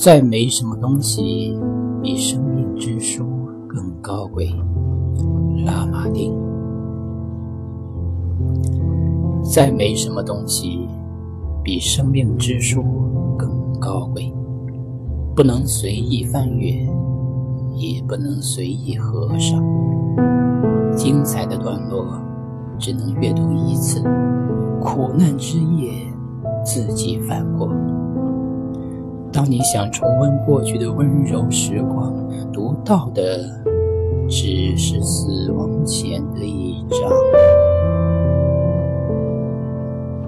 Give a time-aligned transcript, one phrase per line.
[0.00, 1.58] 再没什么东西
[2.00, 3.24] 比生命之书
[3.66, 4.48] 更高贵。
[5.66, 6.32] 拉马丁。
[9.42, 10.86] 再没什么东西
[11.64, 12.80] 比生命之书
[13.36, 13.50] 更
[13.80, 14.32] 高贵。
[15.34, 16.70] 不能随意翻阅，
[17.74, 19.60] 也不能随意合上。
[20.94, 22.06] 精彩的段落
[22.78, 24.00] 只能阅读一次。
[24.80, 25.90] 苦难之夜，
[26.64, 27.68] 自己翻过。
[29.38, 32.12] 当你想重温过去的温柔时光，
[32.52, 33.38] 读到的
[34.28, 36.98] 只是死亡前的一章。